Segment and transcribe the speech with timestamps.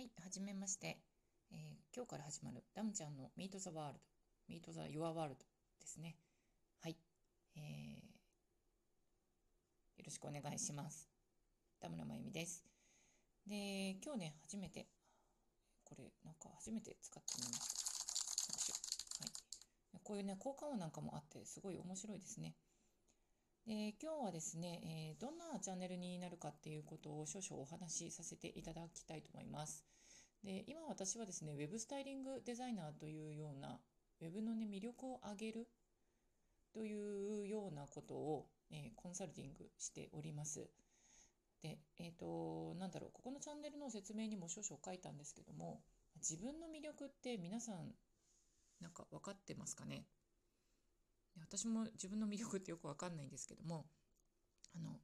[0.00, 0.96] はい、はじめまして、
[1.52, 1.58] えー
[1.94, 4.00] 今日から始まるダムちゃんの Meet the World、
[4.48, 5.34] Meet the Your World
[5.78, 6.16] ですね。
[6.82, 6.96] はい、
[7.54, 7.62] えー
[9.98, 11.06] よろしくお願いします。
[11.82, 12.64] 田村真由美です。
[13.46, 14.86] で、今日ね、初めて、
[15.84, 19.24] これ、なんか初めて使ってみました。
[19.24, 20.00] はい。
[20.02, 22.54] こういうね、効果音なんかもあって、すごい面白いですね。
[23.70, 29.84] で今日はですね、えーどんなチャンネルになるかっていうことを少々お話しさせていただきたいと思います。
[30.42, 33.78] で今私はですね、ウェブスタイリングデザイナーというような、
[34.22, 35.68] ウェブの、ね、魅力を上げる
[36.74, 40.68] というようなことを、えーコンサルティングしております。
[41.62, 45.80] で、えっ、と、なんだろう、ここのチャンネルの説明にも少々書いたんですけども、
[46.16, 47.94] 自分の魅力って皆さん、
[48.80, 50.06] なんか分かってますかね？
[51.34, 53.86] で私も自分の魅力ってよくわかんないんですけども
[54.76, 54.98] あの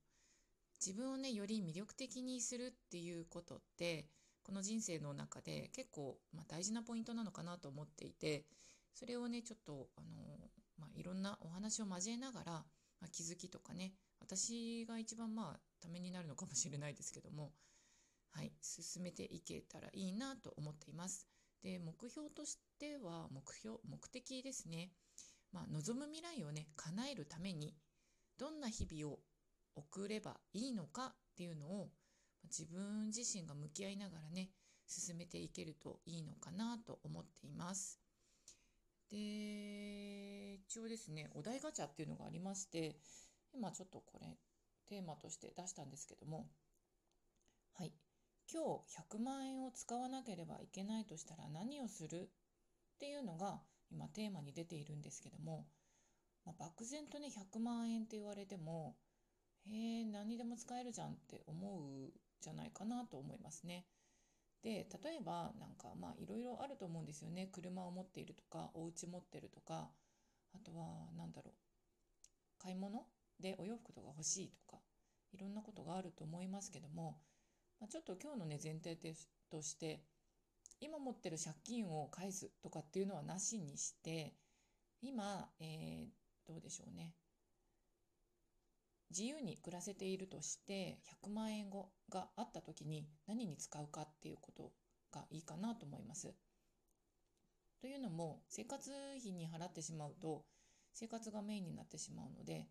[0.85, 4.07] 自分をねより魅力的にするっていうことって
[4.43, 8.45] この人生の中で結構、まあ、大事なポイントなのかなと思っていて
[8.95, 10.07] それをねちょっとあの、
[10.79, 12.63] まあ、いろんなお話を交えながら、ま
[13.07, 17.53] あ、気づきとかね私が一番まあためになるのかもしれないですけども
[18.31, 21.27] はい進めていけたらいいなと思っています。
[21.63, 24.91] で目標としては目標目的ですね。
[25.57, 27.75] まあ、望む未来をね叶えるために
[28.39, 29.19] どんな日々を
[29.75, 31.89] 送ればいいのかっていうのを
[32.45, 34.51] 自分自身が向き合いながらね
[34.87, 37.99] 進めていけるといいのかなと思っています。
[39.11, 42.97] で一応ですねお題ガチャっていうのがありまして
[43.55, 44.27] 今ちょっとこれ
[44.87, 46.49] テーマとして出したんですけども
[47.73, 47.93] はい
[48.53, 52.23] 今日100万円を使わなければいけないとしたら何をする
[52.97, 53.61] っていうのが
[53.91, 55.67] 今テーマに出ているんですけども、
[56.45, 58.97] まあ、漠然とね100万円って言われても
[59.67, 63.87] へえ何にでも使えるじゃんって思うじゃないかなと思いますね。
[64.63, 69.91] で例えばなんかまあいろいろあると思うんですよね車を持っているとかお家持ってるとか
[70.55, 73.05] あとは何だろう買い物
[73.39, 74.79] でお洋服とか欲しいとか
[75.33, 77.19] いろんなことがあると思いますけども、
[77.81, 78.97] まあ、ちょっと今日のね前提
[79.51, 80.03] として
[80.81, 84.35] 今持ってる借金を返すとかっていうのはなしにして
[85.01, 87.13] 今、えーどうでしょうね
[89.11, 94.71] 自由に暮らせているとして100万円後があった時に何に使うかっていうこと
[95.13, 96.35] がいいかなと思います。
[97.81, 100.45] というのも生活費に払ってしまうと
[100.93, 102.67] 生活がメインになってしまうので、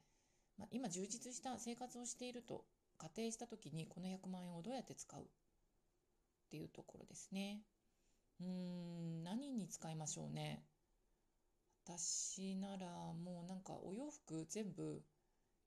[0.57, 2.65] まあ、今充実した生活をしていると
[2.97, 5.23] 仮定した時にこの100万円をどうやって使うっ
[6.49, 7.61] ていうところですね。
[8.39, 10.63] うん何に使いましょうね。
[11.85, 15.01] 私ならもうなんかお洋服全部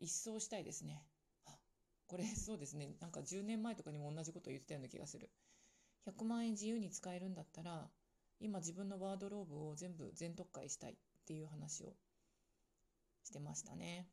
[0.01, 1.05] 一掃したいですね。
[1.47, 1.59] あ
[2.07, 2.97] これ そうですね。
[3.01, 5.31] なんか10年前とかにも同じこと言ってたような気がする。
[6.05, 7.91] 100万円自由に使えるんだったら
[8.41, 10.97] 今自分のワードローブを全部全特化したいっ
[11.27, 11.97] ていう話を
[13.23, 14.09] してましたね。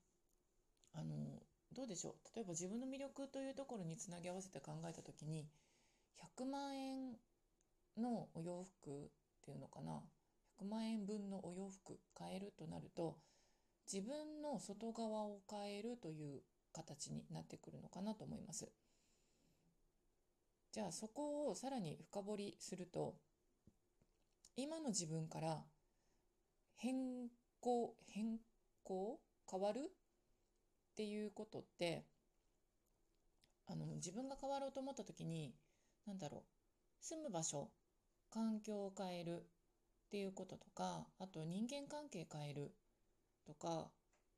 [0.93, 1.41] あの
[1.73, 5.49] どうでしょう例えば自分の魅力というところにつなぎ合わせて考えた時に
[6.17, 7.17] 100万円
[7.97, 9.07] のお洋服っ
[9.45, 10.01] ていうのかな
[10.61, 13.17] 100万円分のお洋服買えるとなると
[13.91, 16.41] 自分の外側を変えるという
[16.73, 18.67] 形になってくるのかなと思います。
[20.71, 23.15] じゃあそこをさらに深掘りすると
[24.57, 25.63] 今の自分から
[26.75, 27.29] 変
[27.61, 28.39] 更変
[28.83, 29.19] 更
[29.49, 32.03] 変わるっていうことって
[33.67, 35.53] あの自分が変わろうと思った時に
[36.05, 36.41] 何だろう
[36.99, 37.69] 住む場所
[38.35, 39.45] 環境を変えるっ
[40.11, 42.71] ていうこととかあと人間関係変える
[43.45, 43.89] とか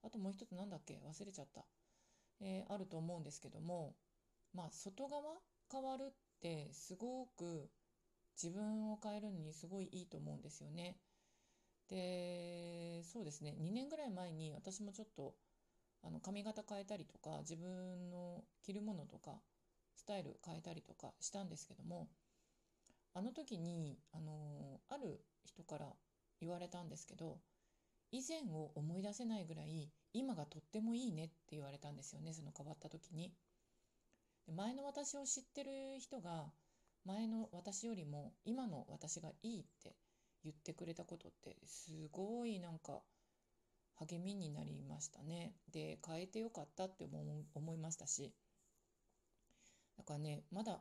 [0.04, 1.00] あともう一つなんだっけ？
[1.04, 1.66] 忘れちゃった、
[2.40, 3.96] えーあると思うんですけども
[4.54, 5.42] まあ外側
[5.72, 7.70] 変わるってすごく
[8.42, 10.98] 自分を変えるのにすごいいいと思うんですよね。
[11.90, 13.56] でそうですね。
[13.60, 15.34] 2年ぐらい前に私もちょっと
[16.04, 19.42] あの髪型変えたりとか自分の着るものとか
[19.96, 22.08] スタイル変えたりとかしたんですけども
[23.18, 25.88] あの時にあのある人から
[26.40, 27.40] 言われたんですけど
[28.12, 33.34] 以前を思い出せないぐらい今がとってもいいねって言われたんですよねその変わった時に。
[34.56, 36.46] 前の私を知ってる人が
[37.06, 39.96] 前の私よりも今の私がいいって
[40.44, 43.02] 言ってくれたことってすごいなんか
[43.96, 45.54] 励みになりましたね。
[45.74, 48.32] で変えてよかったって思う思いましたし
[49.98, 50.80] だからねまだ、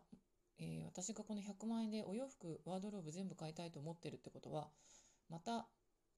[0.58, 4.68] えー私がこの100万円でお洋服ワードローブ全部買いたいと思ってるってことは
[5.28, 5.66] また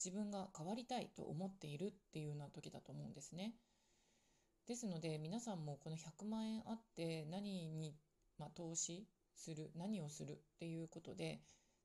[0.05, 3.55] 自分が変わりたいと思っているっていうような時だと思うんですね。
[4.67, 7.97] ですので皆さんもこの100万円あって何に、
[8.39, 11.41] まあ、投資する何をするっていうことで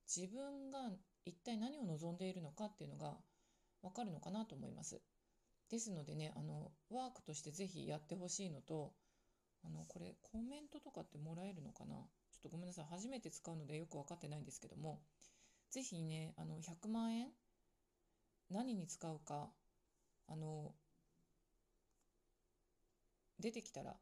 [0.06, 0.92] 自分が
[1.26, 3.18] 一体何を望んでいるのかっていうのが
[3.82, 5.02] わかるのかなと思います。
[5.70, 8.94] ですのでねあのワークとしてぜひやってほしいのと
[9.64, 11.96] あのこれコメントとかってもらえるのかな？
[12.44, 12.86] とごめんなさい。
[12.86, 15.02] 初めて使うのでよく分かってないんですけども
[15.72, 17.28] ぜひねあの100万円
[18.50, 19.50] 何に使うか
[20.28, 20.74] あの
[23.40, 23.96] 出てきたら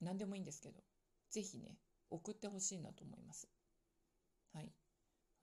[0.00, 0.80] 何でもいいんですけど
[1.30, 1.76] ぜひね
[2.10, 3.48] 送ってほしいなと思います。
[4.52, 4.72] はい。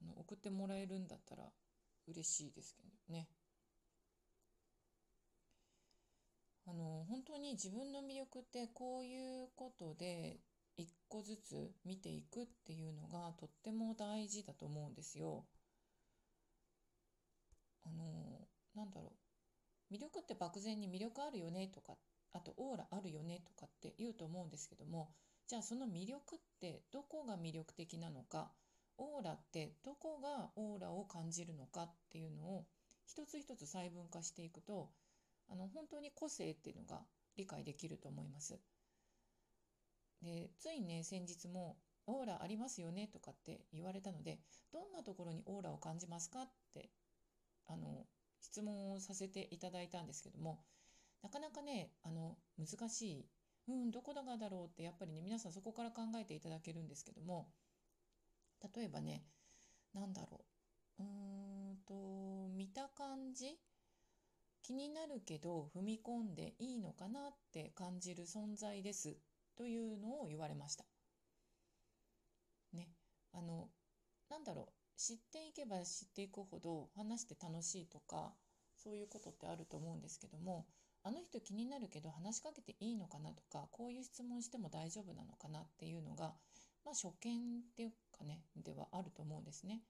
[0.02, 1.44] あの送ってもらえるんだったら
[2.08, 3.28] 嬉しいですけどね。
[6.66, 10.42] あの本当に自分の魅力ってこういうことで
[11.18, 15.46] 個ずつ見ていくっていうのがとっても大事だと思うんですよ。
[17.86, 19.14] あのなんだろ
[19.90, 21.98] う魅力って漠然に魅力あるよねとか
[22.34, 25.10] あとオーラあるよねとかって言うと思うんですけども
[25.48, 28.52] じゃあその魅力ってどこが魅力的なのか
[28.98, 32.66] オーラってどこがオーラを感じるのかっていうのを
[33.06, 34.90] 一つ一つ細分化していくと
[35.50, 37.00] あの本当に個性っていうのが
[37.38, 38.60] 理解できると思います。
[40.22, 41.78] でついね先日も
[42.08, 44.40] 「オーラありますよね」とかって言われたので
[44.72, 46.44] どんなところにオーラを感じますか？
[46.44, 46.90] って
[47.68, 48.08] あの
[48.40, 50.64] 質問をさせていただいたんですけども
[51.22, 53.30] なかなかねあの難しい
[53.68, 57.54] うんどこだかだろうってやっぱりね皆さんそこから考えていただけるんですけども
[58.76, 59.26] 例えばね
[59.94, 60.46] 何だろ
[61.00, 63.60] ううーんと見た感じ？
[64.64, 69.18] 気になるけど踏み込んでいいのかなって感じる存在です。
[69.58, 70.86] というのを言われました。
[72.74, 72.90] ね、
[73.34, 73.70] あの
[74.30, 78.34] なんだろう知っていけば知っていくほど話して楽しいとか
[78.76, 80.66] そういうことってあると思うんですけども
[81.04, 86.34] あの人気になるけど話しかけていいのかなとかこういう質問しても大丈夫なのかなっていうのが、
[86.84, 89.82] まあ、初見っていうかねではあると思うんですね。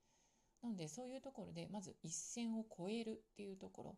[0.62, 3.96] なのでそういうところでまず一線を越えるっていうところ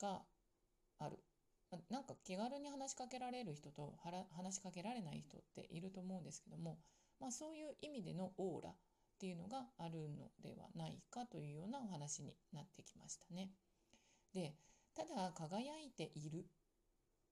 [0.00, 0.22] が
[0.98, 1.18] ある。
[1.90, 3.94] なんか気軽に話しかけられる人と
[4.36, 6.78] 話しかけられない人っていると思うんですけども、
[7.20, 8.74] まあ、そういう意味でのオーラっ
[9.18, 13.50] ていうのがあるのではないかというようなお話になってきましたね。
[14.34, 14.54] で
[14.94, 16.46] ただ輝いている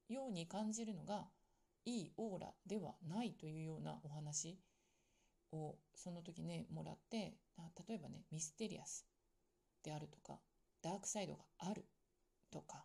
[0.08, 1.26] ように感じるのが
[1.84, 4.58] いいオーラではないというようなお話
[5.52, 7.34] をその時ねもらって
[7.88, 9.06] 例えばねミステリアス
[9.82, 10.38] であるとか
[10.82, 11.84] ダークサイドがある
[12.50, 12.84] とか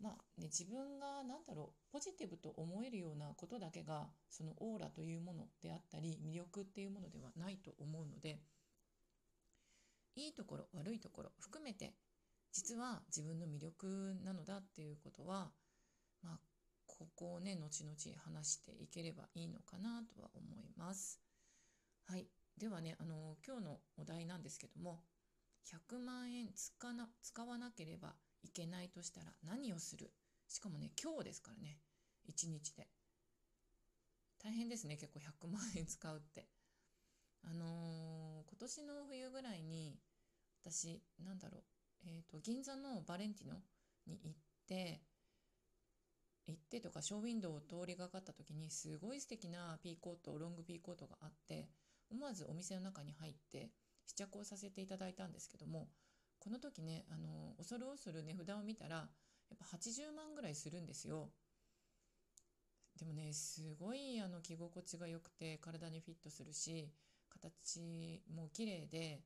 [0.00, 8.40] まあね自分が何だろうポジティブと思えるようなことだけがそのオーラというものであったり魅力っていうものではないと思うので
[10.14, 11.94] いいところ悪いところ含めて
[12.52, 15.50] 実は自分の魅力なのだっていうことは
[16.22, 16.38] まあ
[16.86, 21.20] ここをね後々話していければいいのかなとは思います。
[22.04, 22.26] はい、
[22.56, 25.02] ではねあの今日のお題なんですけども
[25.66, 28.14] 100万円使な使わなければ
[28.46, 30.12] いけないとしたら何をする？
[30.48, 31.78] しかもね今日ですからね。
[32.28, 32.88] 1日で。
[34.42, 36.46] 大変ですね結構100万円使うって。
[37.42, 39.98] あのー、今年の冬ぐらいに
[40.64, 41.62] 私なんだろう。
[42.08, 43.54] えーと、銀座のバレンティノ
[44.06, 44.38] に行っ
[44.68, 45.00] て
[46.46, 51.68] 行ってとかショーウィンドウを通りがかった時にすごい素敵なピーコートロングピーコートがあって
[52.08, 53.70] 思わずお店の中に入って
[54.06, 55.88] 試着をさせていただいたんですけども
[56.46, 61.30] この時ねあの恐る恐る値札を見たらやっぱ80万ぐらいするんですよ
[62.96, 66.92] でもねすごいあの着心地が良くて体にフィットするし
[67.30, 69.22] 形も綺麗で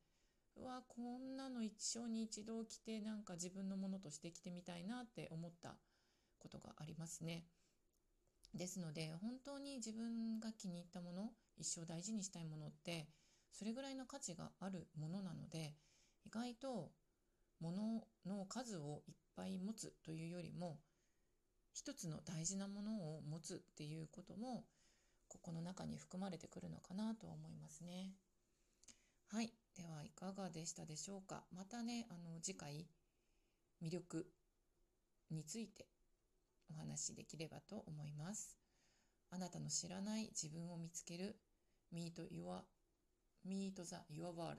[0.56, 5.74] うわこんなの一生に一度着てなんか自分のものとして着てみたいなって思った
[6.38, 7.44] ことがありますね。
[8.54, 13.08] ですので本当に自分が気に入ったもの一生大事にしたいものって
[13.52, 15.74] それぐらいの価値があるものなので
[16.24, 16.90] 意外と
[17.60, 20.78] 物の数をいっぱい持つというよりも
[21.72, 24.64] 一つの大事なものを持つっていうことも
[25.28, 28.10] ここの中に含まれてくるのかなと思いますね。
[29.28, 29.52] はい。
[29.76, 32.86] ではいかがでしたでしょうかまたねあの次回
[33.82, 34.26] 魅力
[35.30, 35.86] について
[36.70, 38.58] お話しできればと思います
[39.30, 41.36] あなたの知らない自分を見つける
[41.94, 42.60] Meet Your
[43.48, 44.58] Meet the Your World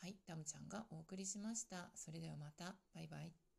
[0.00, 1.90] はいタムちゃんがお送りしました。
[1.94, 2.74] それではまた。
[2.94, 3.49] バイバイ。